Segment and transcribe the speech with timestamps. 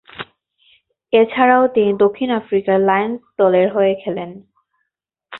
[1.13, 4.29] এছাড়াও তিনি দক্ষিণ আফ্রিকার লায়ন্স দলের হয়ে খেলেন।